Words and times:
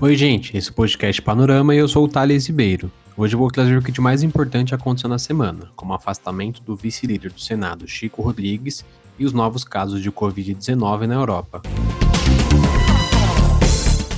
Oi, 0.00 0.16
gente, 0.16 0.56
esse 0.56 0.70
é 0.70 0.72
podcast 0.72 1.22
Panorama 1.22 1.74
e 1.74 1.78
eu 1.78 1.86
sou 1.86 2.04
o 2.04 2.08
Thales 2.08 2.46
Ribeiro. 2.48 2.90
Hoje 3.16 3.34
eu 3.34 3.38
vou 3.38 3.50
trazer 3.50 3.78
o 3.78 3.82
que 3.82 3.92
de 3.92 4.00
mais 4.00 4.24
importante 4.24 4.74
aconteceu 4.74 5.08
na 5.08 5.18
semana, 5.18 5.70
como 5.76 5.92
o 5.92 5.96
afastamento 5.96 6.60
do 6.62 6.74
vice-líder 6.74 7.30
do 7.30 7.40
Senado, 7.40 7.86
Chico 7.86 8.20
Rodrigues, 8.20 8.84
e 9.18 9.24
os 9.24 9.32
novos 9.32 9.62
casos 9.62 10.02
de 10.02 10.10
Covid-19 10.10 11.06
na 11.06 11.14
Europa. 11.14 11.62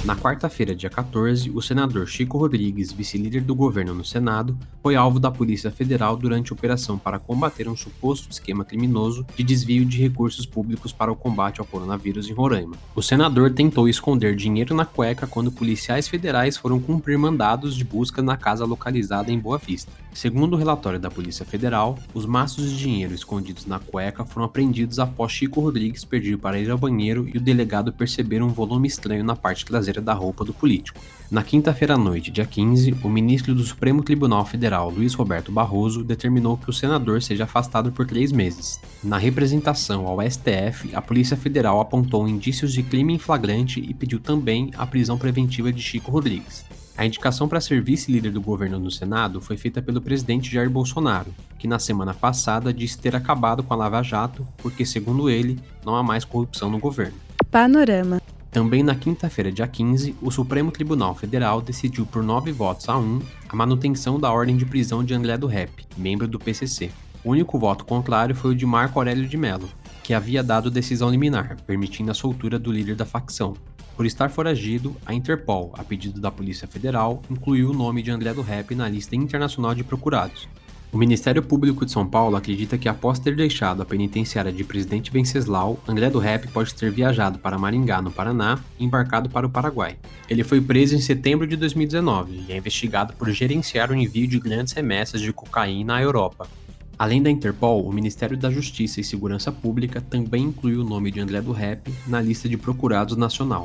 Na 0.06 0.14
quarta-feira, 0.14 0.72
dia 0.72 0.88
14, 0.88 1.50
o 1.50 1.60
senador 1.60 2.06
Chico 2.06 2.38
Rodrigues, 2.38 2.92
vice-líder 2.92 3.42
do 3.42 3.56
governo 3.56 3.92
no 3.92 4.04
Senado, 4.04 4.56
foi 4.80 4.94
alvo 4.94 5.18
da 5.18 5.32
Polícia 5.32 5.68
Federal 5.68 6.16
durante 6.16 6.52
operação 6.52 6.96
para 6.96 7.18
combater 7.18 7.68
um 7.68 7.76
suposto 7.76 8.30
esquema 8.30 8.64
criminoso 8.64 9.26
de 9.34 9.42
desvio 9.42 9.84
de 9.84 10.00
recursos 10.00 10.46
públicos 10.46 10.92
para 10.92 11.10
o 11.10 11.16
combate 11.16 11.58
ao 11.58 11.66
coronavírus 11.66 12.30
em 12.30 12.32
Roraima. 12.32 12.76
O 12.94 13.02
senador 13.02 13.50
tentou 13.50 13.88
esconder 13.88 14.36
dinheiro 14.36 14.76
na 14.76 14.84
cueca 14.84 15.26
quando 15.26 15.50
policiais 15.50 16.06
federais 16.06 16.56
foram 16.56 16.78
cumprir 16.78 17.18
mandados 17.18 17.74
de 17.74 17.82
busca 17.82 18.22
na 18.22 18.36
casa 18.36 18.64
localizada 18.64 19.32
em 19.32 19.40
Boa 19.40 19.58
Vista. 19.58 19.90
Segundo 20.14 20.54
o 20.54 20.56
relatório 20.56 21.00
da 21.00 21.10
Polícia 21.10 21.44
Federal, 21.44 21.98
os 22.14 22.24
maços 22.24 22.70
de 22.70 22.78
dinheiro 22.78 23.12
escondidos 23.12 23.66
na 23.66 23.80
cueca 23.80 24.24
foram 24.24 24.46
apreendidos 24.46 25.00
após 25.00 25.32
Chico 25.32 25.60
Rodrigues 25.60 26.04
pedir 26.04 26.38
para 26.38 26.58
ir 26.60 26.70
ao 26.70 26.78
banheiro 26.78 27.28
e 27.34 27.36
o 27.36 27.40
delegado 27.40 27.92
perceber 27.92 28.40
um 28.40 28.48
volume 28.48 28.86
estranho 28.86 29.24
na 29.24 29.34
parte 29.34 29.66
traseira 29.66 29.95
da 30.00 30.12
roupa 30.12 30.44
do 30.44 30.52
político. 30.52 31.00
Na 31.30 31.42
quinta-feira 31.42 31.94
à 31.94 31.98
noite, 31.98 32.30
dia 32.30 32.46
15, 32.46 32.96
o 33.02 33.08
ministro 33.08 33.54
do 33.54 33.64
Supremo 33.64 34.02
Tribunal 34.02 34.44
Federal, 34.46 34.90
Luiz 34.90 35.12
Roberto 35.14 35.50
Barroso, 35.50 36.04
determinou 36.04 36.56
que 36.56 36.70
o 36.70 36.72
senador 36.72 37.20
seja 37.20 37.44
afastado 37.44 37.90
por 37.90 38.06
três 38.06 38.30
meses. 38.30 38.80
Na 39.02 39.18
representação 39.18 40.06
ao 40.06 40.18
STF, 40.22 40.94
a 40.94 41.02
Polícia 41.02 41.36
Federal 41.36 41.80
apontou 41.80 42.28
indícios 42.28 42.72
de 42.72 42.82
crime 42.82 43.14
em 43.14 43.18
flagrante 43.18 43.80
e 43.80 43.92
pediu 43.92 44.20
também 44.20 44.70
a 44.76 44.86
prisão 44.86 45.18
preventiva 45.18 45.72
de 45.72 45.82
Chico 45.82 46.12
Rodrigues. 46.12 46.64
A 46.96 47.04
indicação 47.04 47.46
para 47.46 47.60
ser 47.60 47.82
vice-líder 47.82 48.32
do 48.32 48.40
governo 48.40 48.78
no 48.78 48.90
Senado 48.90 49.38
foi 49.40 49.56
feita 49.58 49.82
pelo 49.82 50.00
presidente 50.00 50.50
Jair 50.50 50.70
Bolsonaro, 50.70 51.34
que 51.58 51.68
na 51.68 51.78
semana 51.78 52.14
passada 52.14 52.72
disse 52.72 52.98
ter 52.98 53.14
acabado 53.14 53.62
com 53.62 53.74
a 53.74 53.76
Lava 53.76 54.02
Jato 54.02 54.46
porque, 54.58 54.86
segundo 54.86 55.28
ele, 55.28 55.58
não 55.84 55.94
há 55.94 56.02
mais 56.02 56.24
corrupção 56.24 56.70
no 56.70 56.78
governo. 56.78 57.16
Panorama. 57.50 58.20
Também 58.50 58.82
na 58.82 58.94
quinta-feira, 58.94 59.52
dia 59.52 59.66
15, 59.66 60.16
o 60.22 60.30
Supremo 60.30 60.70
Tribunal 60.70 61.14
Federal 61.14 61.60
decidiu 61.60 62.06
por 62.06 62.22
9 62.22 62.52
votos 62.52 62.88
a 62.88 62.96
1 62.96 63.20
a 63.48 63.56
manutenção 63.56 64.18
da 64.18 64.32
ordem 64.32 64.56
de 64.56 64.64
prisão 64.64 65.04
de 65.04 65.12
André 65.12 65.36
do 65.36 65.46
Rep, 65.46 65.84
membro 65.96 66.26
do 66.26 66.38
PCC. 66.38 66.90
O 67.22 67.30
único 67.30 67.58
voto 67.58 67.84
contrário 67.84 68.34
foi 68.34 68.52
o 68.52 68.54
de 68.54 68.64
Marco 68.64 68.98
Aurélio 68.98 69.28
de 69.28 69.36
Mello, 69.36 69.68
que 70.02 70.14
havia 70.14 70.42
dado 70.42 70.70
decisão 70.70 71.10
liminar, 71.10 71.56
permitindo 71.66 72.10
a 72.10 72.14
soltura 72.14 72.58
do 72.58 72.72
líder 72.72 72.94
da 72.94 73.04
facção. 73.04 73.54
Por 73.96 74.06
estar 74.06 74.30
foragido, 74.30 74.94
a 75.04 75.12
Interpol, 75.12 75.72
a 75.76 75.82
pedido 75.82 76.20
da 76.20 76.30
Polícia 76.30 76.68
Federal, 76.68 77.22
incluiu 77.30 77.70
o 77.70 77.74
nome 77.74 78.02
de 78.02 78.10
André 78.10 78.32
do 78.32 78.42
Rep 78.42 78.74
na 78.74 78.88
lista 78.88 79.16
internacional 79.16 79.74
de 79.74 79.82
procurados, 79.82 80.48
o 80.92 80.98
Ministério 80.98 81.42
Público 81.42 81.84
de 81.84 81.90
São 81.90 82.06
Paulo 82.06 82.36
acredita 82.36 82.78
que 82.78 82.88
após 82.88 83.18
ter 83.18 83.34
deixado 83.34 83.82
a 83.82 83.84
penitenciária 83.84 84.52
de 84.52 84.64
Presidente 84.64 85.10
Venceslau, 85.10 85.78
André 85.86 86.08
do 86.08 86.18
Rep 86.18 86.48
pode 86.48 86.74
ter 86.74 86.90
viajado 86.90 87.38
para 87.38 87.58
Maringá, 87.58 88.00
no 88.00 88.10
Paraná, 88.10 88.58
e 88.78 88.84
embarcado 88.84 89.28
para 89.28 89.46
o 89.46 89.50
Paraguai. 89.50 89.96
Ele 90.28 90.44
foi 90.44 90.60
preso 90.60 90.94
em 90.94 91.00
setembro 91.00 91.46
de 91.46 91.56
2019 91.56 92.44
e 92.48 92.52
é 92.52 92.56
investigado 92.56 93.12
por 93.14 93.30
gerenciar 93.30 93.90
o 93.90 93.94
envio 93.94 94.26
de 94.26 94.38
grandes 94.38 94.72
remessas 94.72 95.20
de 95.20 95.32
cocaína 95.32 95.96
à 95.96 96.02
Europa. 96.02 96.48
Além 96.98 97.22
da 97.22 97.28
Interpol, 97.28 97.86
o 97.86 97.92
Ministério 97.92 98.36
da 98.36 98.50
Justiça 98.50 99.00
e 99.00 99.04
Segurança 99.04 99.52
Pública 99.52 100.00
também 100.00 100.44
incluiu 100.44 100.80
o 100.80 100.88
nome 100.88 101.10
de 101.10 101.20
André 101.20 101.42
do 101.42 101.52
Rep 101.52 101.92
na 102.06 102.22
lista 102.22 102.48
de 102.48 102.56
procurados 102.56 103.16
nacional. 103.16 103.64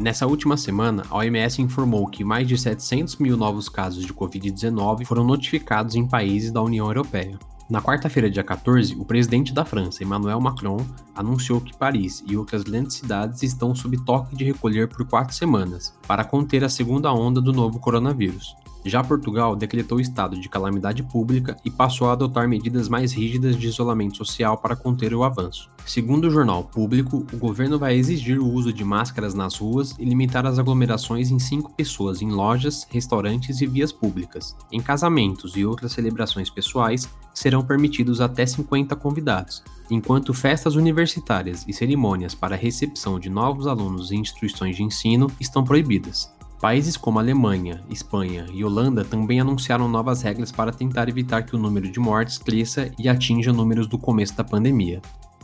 Nessa 0.00 0.28
última 0.28 0.56
semana, 0.56 1.02
a 1.10 1.16
OMS 1.16 1.60
informou 1.60 2.06
que 2.06 2.22
mais 2.22 2.46
de 2.46 2.56
700 2.56 3.16
mil 3.16 3.36
novos 3.36 3.68
casos 3.68 4.06
de 4.06 4.14
Covid-19 4.14 5.04
foram 5.04 5.24
notificados 5.24 5.96
em 5.96 6.06
países 6.06 6.52
da 6.52 6.62
União 6.62 6.86
Europeia. 6.86 7.36
Na 7.68 7.82
quarta-feira, 7.82 8.30
dia 8.30 8.44
14, 8.44 8.94
o 8.94 9.04
presidente 9.04 9.52
da 9.52 9.64
França, 9.64 10.04
Emmanuel 10.04 10.40
Macron, 10.40 10.86
anunciou 11.16 11.60
que 11.60 11.76
Paris 11.76 12.22
e 12.28 12.36
outras 12.36 12.62
grandes 12.62 12.96
cidades 12.96 13.42
estão 13.42 13.74
sob 13.74 13.96
toque 14.04 14.36
de 14.36 14.44
recolher 14.44 14.88
por 14.88 15.04
quatro 15.04 15.34
semanas, 15.34 15.92
para 16.06 16.24
conter 16.24 16.62
a 16.62 16.68
segunda 16.68 17.12
onda 17.12 17.40
do 17.40 17.52
novo 17.52 17.80
coronavírus. 17.80 18.56
Já 18.88 19.04
Portugal 19.04 19.54
decretou 19.54 20.00
estado 20.00 20.40
de 20.40 20.48
calamidade 20.48 21.02
pública 21.02 21.56
e 21.64 21.70
passou 21.70 22.08
a 22.08 22.12
adotar 22.12 22.48
medidas 22.48 22.88
mais 22.88 23.12
rígidas 23.12 23.56
de 23.56 23.66
isolamento 23.66 24.16
social 24.16 24.56
para 24.56 24.74
conter 24.74 25.14
o 25.14 25.22
avanço. 25.22 25.70
Segundo 25.84 26.24
o 26.26 26.30
jornal 26.30 26.64
Público, 26.64 27.26
o 27.32 27.36
governo 27.36 27.78
vai 27.78 27.96
exigir 27.96 28.38
o 28.38 28.46
uso 28.46 28.72
de 28.72 28.84
máscaras 28.84 29.34
nas 29.34 29.56
ruas 29.56 29.94
e 29.98 30.04
limitar 30.04 30.46
as 30.46 30.58
aglomerações 30.58 31.30
em 31.30 31.38
cinco 31.38 31.72
pessoas 31.72 32.22
em 32.22 32.30
lojas, 32.30 32.86
restaurantes 32.90 33.60
e 33.60 33.66
vias 33.66 33.92
públicas. 33.92 34.56
Em 34.72 34.80
casamentos 34.80 35.56
e 35.56 35.64
outras 35.64 35.92
celebrações 35.92 36.50
pessoais, 36.50 37.08
serão 37.34 37.62
permitidos 37.62 38.20
até 38.20 38.44
50 38.44 38.96
convidados, 38.96 39.62
enquanto 39.90 40.34
festas 40.34 40.74
universitárias 40.74 41.64
e 41.68 41.72
cerimônias 41.72 42.34
para 42.34 42.56
recepção 42.56 43.18
de 43.18 43.30
novos 43.30 43.66
alunos 43.66 44.10
em 44.10 44.20
instituições 44.20 44.76
de 44.76 44.82
ensino 44.82 45.30
estão 45.38 45.62
proibidas. 45.62 46.32
Países 46.60 46.96
como 46.96 47.20
Alemanha, 47.20 47.84
Espanha 47.88 48.46
e 48.52 48.64
Holanda 48.64 49.04
também 49.04 49.40
anunciaram 49.40 49.88
novas 49.88 50.22
regras 50.22 50.50
para 50.50 50.72
tentar 50.72 51.08
evitar 51.08 51.44
que 51.44 51.54
o 51.54 51.58
número 51.58 51.88
de 51.88 52.00
mortes 52.00 52.36
cresça 52.36 52.90
e 52.98 53.08
atinja 53.08 53.52
números 53.52 53.86
do 53.86 53.96
começo 53.96 54.36
da 54.36 54.42
pandemia. 54.42 55.00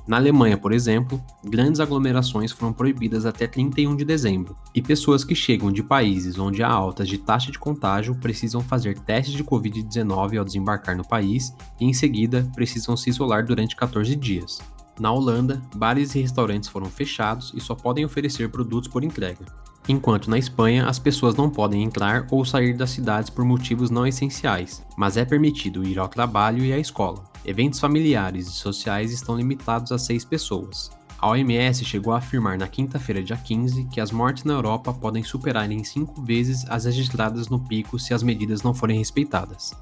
Na 0.09 0.17
Alemanha, 0.17 0.59
por 0.59 0.73
exemplo, 0.73 1.23
grandes 1.45 1.81
aglomerações 1.81 2.51
foram 2.51 2.73
proibidas 2.73 3.25
até 3.25 3.47
31 3.47 3.95
de 3.95 4.05
dezembro, 4.05 4.57
e 4.75 4.83
pessoas 4.83 5.25
que 5.25 5.37
chegam 5.37 5.71
de 5.71 5.85
países 5.85 6.37
onde 6.37 6.65
há 6.65 6.69
altas 6.69 7.09
de 7.09 7.17
taxa 7.17 7.53
de 7.53 7.61
contágio 7.61 8.17
precisam 8.17 8.61
fazer 8.61 8.99
testes 8.99 9.35
de 9.35 9.45
Covid-19 9.45 10.37
ao 10.37 10.45
desembarcar 10.45 10.97
no 10.97 11.07
país 11.07 11.55
e, 11.81 11.87
em 11.87 11.93
seguida, 11.93 12.47
precisam 12.57 12.97
se 12.97 13.09
isolar 13.09 13.47
durante 13.47 13.77
14 13.77 14.17
dias. 14.17 14.59
Na 14.99 15.13
Holanda, 15.13 15.63
bares 15.77 16.15
e 16.17 16.21
restaurantes 16.21 16.69
foram 16.69 16.87
fechados 16.87 17.53
e 17.55 17.61
só 17.61 17.75
podem 17.75 18.05
oferecer 18.05 18.51
produtos 18.51 18.91
por 18.91 19.05
entrega 19.05 19.64
enquanto 19.89 20.31
na 20.31 20.39
Espanha 20.39 20.87
as 20.87 20.99
pessoas 20.99 21.35
não 21.35 21.51
podem 21.51 21.83
entrar 21.83 22.27
ou 22.31 22.45
sair 22.45 22.77
das 22.77 22.91
cidades 22.91 23.31
por 23.31 23.45
motivos 23.45 23.91
não 23.91 24.07
essenciais, 24.07 24.85
mas 24.97 25.17
é 25.17 25.25
permitido 25.25 25.87
ir 25.87 25.99
ao 25.99 26.09
trabalho 26.09 26.65
e 26.65 26.73
à 26.73 26.79
escola. 26.79 27.25
Eventos 27.45 27.81
familiares 27.81 28.47
e 28.47 28.53
sociais 28.53 29.13
estão 29.13 29.37
limitados 29.37 29.93
a 29.93 29.99
seis 29.99 30.25
pessoas. 30.25 30.91
A 31.19 31.29
OMS 31.29 31.85
chegou 31.85 32.13
a 32.13 32.19
afirmar 32.19 32.59
na 32.59 32.67
quinta-feira, 32.67 33.23
dia 33.23 33.37
15, 33.37 33.85
que 33.87 34.01
as 34.01 34.11
mortes 34.11 34.45
na 34.45 34.53
Europa 34.55 34.93
podem 34.93 35.23
superar 35.23 35.71
em 35.71 35.83
cinco 35.83 36.23
vezes 36.23 36.65
as 36.69 36.85
registradas 36.85 37.49
no 37.49 37.59
pico 37.59 37.99
se 37.99 38.13
as 38.13 38.23
medidas 38.23 38.63
não 38.63 38.75
forem 38.75 38.99
respeitadas. 38.99 39.73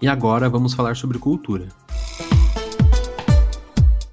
E 0.00 0.06
agora 0.06 0.48
vamos 0.48 0.74
falar 0.74 0.94
sobre 0.94 1.18
cultura. 1.18 1.68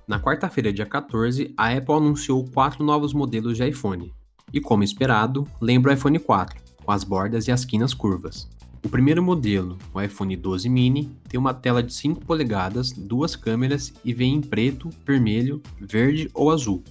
Na 0.08 0.20
quarta-feira, 0.20 0.74
dia 0.74 0.86
14, 0.86 1.54
a 1.58 1.72
Apple 1.72 1.96
anunciou 1.96 2.44
quatro 2.46 2.84
novos 2.84 3.14
modelos 3.14 3.58
de 3.58 3.68
iPhone, 3.68 4.12
e, 4.54 4.60
como 4.62 4.84
esperado, 4.84 5.48
lembra 5.62 5.92
o 5.92 5.94
iPhone 5.94 6.20
4, 6.20 6.62
com 6.84 6.92
as 6.92 7.04
bordas 7.04 7.48
e 7.48 7.52
as 7.52 7.66
quinas 7.66 7.94
curvas. 7.94 8.48
O 8.86 8.90
primeiro 8.90 9.24
modelo, 9.24 9.78
o 9.94 10.00
iPhone 10.00 10.36
12 10.36 10.70
mini, 10.70 11.12
tem 11.28 11.40
uma 11.40 11.56
tela 11.56 11.82
de 11.82 11.92
5 11.92 12.24
polegadas, 12.24 12.92
duas 12.92 13.36
câmeras 13.36 13.92
e 14.06 14.14
vem 14.14 14.36
em 14.36 14.42
preto, 14.42 14.90
vermelho, 15.06 15.62
verde 15.80 16.30
ou 16.34 16.52
azul. 16.52 16.84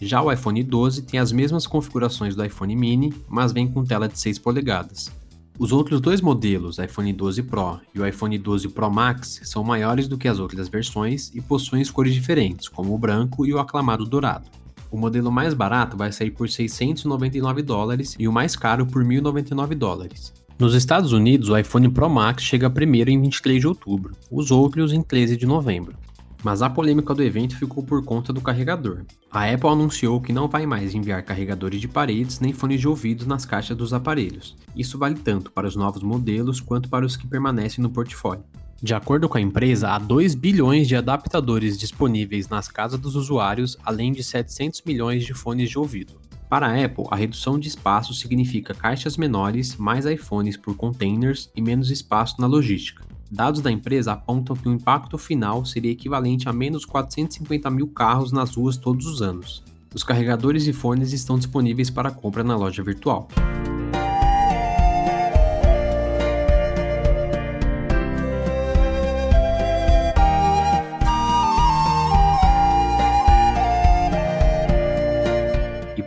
Já 0.00 0.22
o 0.22 0.30
iPhone 0.30 0.62
12 0.62 1.02
tem 1.02 1.18
as 1.18 1.32
mesmas 1.32 1.66
configurações 1.66 2.36
do 2.36 2.44
iPhone 2.44 2.76
mini, 2.76 3.14
mas 3.26 3.50
vem 3.50 3.66
com 3.66 3.82
tela 3.82 4.06
de 4.06 4.18
6 4.20 4.38
polegadas. 4.38 5.10
Os 5.58 5.72
outros 5.72 6.00
dois 6.00 6.20
modelos, 6.20 6.78
iPhone 6.78 7.12
12 7.12 7.42
Pro 7.42 7.80
e 7.92 7.98
o 7.98 8.06
iPhone 8.06 8.38
12 8.38 8.68
Pro 8.68 8.88
Max, 8.88 9.40
são 9.42 9.64
maiores 9.64 10.06
do 10.06 10.16
que 10.16 10.28
as 10.28 10.38
outras 10.38 10.68
versões 10.68 11.34
e 11.34 11.40
possuem 11.40 11.84
cores 11.86 12.14
diferentes, 12.14 12.68
como 12.68 12.94
o 12.94 12.98
branco 12.98 13.44
e 13.44 13.52
o 13.52 13.58
aclamado 13.58 14.04
dourado. 14.04 14.48
O 14.90 14.96
modelo 14.96 15.30
mais 15.30 15.52
barato 15.54 15.96
vai 15.96 16.10
sair 16.10 16.30
por 16.30 16.48
699 16.48 17.62
dólares 17.62 18.16
e 18.18 18.26
o 18.26 18.32
mais 18.32 18.56
caro 18.56 18.86
por 18.86 19.04
1.099 19.04 19.74
dólares. 19.74 20.32
Nos 20.58 20.74
Estados 20.74 21.12
Unidos, 21.12 21.50
o 21.50 21.56
iPhone 21.56 21.88
Pro 21.88 22.08
Max 22.08 22.42
chega 22.42 22.68
primeiro 22.68 23.10
em 23.10 23.20
23 23.20 23.60
de 23.60 23.66
outubro, 23.68 24.16
os 24.30 24.50
outros 24.50 24.92
em 24.92 25.02
13 25.02 25.36
de 25.36 25.46
novembro. 25.46 25.94
Mas 26.42 26.62
a 26.62 26.70
polêmica 26.70 27.14
do 27.14 27.22
evento 27.22 27.56
ficou 27.56 27.82
por 27.82 28.04
conta 28.04 28.32
do 28.32 28.40
carregador. 28.40 29.04
A 29.30 29.50
Apple 29.50 29.68
anunciou 29.68 30.20
que 30.20 30.32
não 30.32 30.48
vai 30.48 30.66
mais 30.66 30.94
enviar 30.94 31.22
carregadores 31.22 31.80
de 31.80 31.88
paredes 31.88 32.40
nem 32.40 32.52
fones 32.52 32.80
de 32.80 32.88
ouvido 32.88 33.26
nas 33.26 33.44
caixas 33.44 33.76
dos 33.76 33.92
aparelhos. 33.92 34.56
Isso 34.74 34.98
vale 34.98 35.16
tanto 35.16 35.50
para 35.50 35.66
os 35.66 35.76
novos 35.76 36.02
modelos 36.02 36.60
quanto 36.60 36.88
para 36.88 37.04
os 37.04 37.16
que 37.16 37.26
permanecem 37.26 37.82
no 37.82 37.90
portfólio. 37.90 38.44
De 38.80 38.94
acordo 38.94 39.28
com 39.28 39.36
a 39.36 39.40
empresa, 39.40 39.88
há 39.88 39.98
2 39.98 40.36
bilhões 40.36 40.86
de 40.86 40.94
adaptadores 40.94 41.76
disponíveis 41.76 42.48
nas 42.48 42.68
casas 42.68 43.00
dos 43.00 43.16
usuários, 43.16 43.76
além 43.84 44.12
de 44.12 44.22
700 44.22 44.82
milhões 44.86 45.24
de 45.24 45.34
fones 45.34 45.68
de 45.68 45.76
ouvido. 45.76 46.12
Para 46.48 46.68
a 46.68 46.84
Apple, 46.84 47.04
a 47.10 47.16
redução 47.16 47.58
de 47.58 47.66
espaço 47.66 48.14
significa 48.14 48.72
caixas 48.72 49.16
menores, 49.16 49.76
mais 49.76 50.06
iPhones 50.06 50.56
por 50.56 50.76
containers 50.76 51.50
e 51.56 51.60
menos 51.60 51.90
espaço 51.90 52.40
na 52.40 52.46
logística. 52.46 53.04
Dados 53.28 53.60
da 53.60 53.70
empresa 53.70 54.12
apontam 54.12 54.54
que 54.54 54.68
o 54.68 54.72
impacto 54.72 55.18
final 55.18 55.64
seria 55.64 55.90
equivalente 55.90 56.48
a 56.48 56.52
menos 56.52 56.84
450 56.84 57.68
mil 57.70 57.88
carros 57.88 58.30
nas 58.30 58.54
ruas 58.54 58.76
todos 58.76 59.06
os 59.06 59.20
anos. 59.20 59.62
Os 59.92 60.04
carregadores 60.04 60.68
e 60.68 60.72
fones 60.72 61.12
estão 61.12 61.36
disponíveis 61.36 61.90
para 61.90 62.12
compra 62.12 62.44
na 62.44 62.56
loja 62.56 62.82
virtual. 62.84 63.26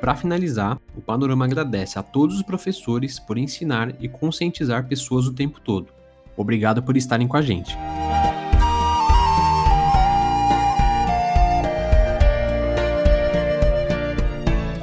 Para 0.01 0.15
finalizar, 0.15 0.79
o 0.95 1.01
Panorama 1.01 1.45
agradece 1.45 1.99
a 1.99 2.01
todos 2.01 2.35
os 2.35 2.41
professores 2.41 3.19
por 3.19 3.37
ensinar 3.37 3.93
e 4.01 4.09
conscientizar 4.09 4.87
pessoas 4.87 5.27
o 5.27 5.33
tempo 5.33 5.61
todo. 5.61 5.93
Obrigado 6.35 6.81
por 6.81 6.97
estarem 6.97 7.27
com 7.27 7.37
a 7.37 7.41
gente. 7.41 7.77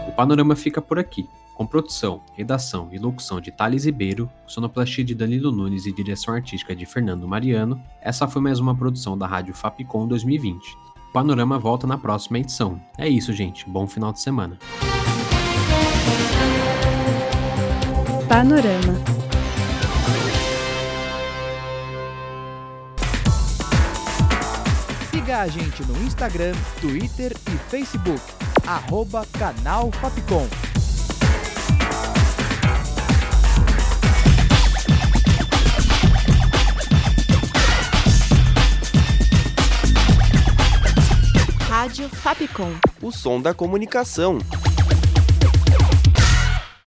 O 0.07 0.13
Panorama 0.13 0.55
fica 0.55 0.81
por 0.81 1.01
aqui, 1.01 1.29
com 1.57 1.67
produção, 1.67 2.23
redação 2.37 2.89
e 2.93 2.99
locução 2.99 3.41
de 3.41 3.51
Thales 3.51 3.87
Ribeiro, 3.87 4.31
sonoplastia 4.47 5.05
de 5.05 5.17
Danilo 5.17 5.51
Nunes 5.51 5.85
e 5.85 5.93
direção 5.93 6.33
artística 6.33 6.77
de 6.77 6.87
Fernando 6.87 7.27
Mariano. 7.27 7.83
Essa 8.01 8.29
foi 8.29 8.41
mais 8.41 8.61
uma 8.61 8.77
produção 8.77 9.19
da 9.19 9.27
Rádio 9.27 9.53
Fapcom 9.53 10.07
2020. 10.07 10.89
O 11.09 11.11
Panorama 11.11 11.59
volta 11.59 11.87
na 11.87 11.97
próxima 11.97 12.39
edição. 12.39 12.79
É 12.99 13.09
isso, 13.09 13.33
gente. 13.33 13.69
Bom 13.69 13.87
final 13.87 14.13
de 14.13 14.21
semana. 14.21 14.59
Panorama. 18.29 18.95
Siga 25.11 25.39
a 25.39 25.49
gente 25.49 25.83
no 25.85 25.97
Instagram, 26.03 26.55
Twitter 26.79 27.35
e 27.47 27.57
Facebook. 27.71 28.21
Arroba 28.67 29.27
Canal 29.39 29.91
Fapcom. 29.93 30.68
Fapcom. 42.29 42.75
O 43.01 43.11
som 43.11 43.41
da 43.41 43.55
comunicação. 43.55 44.39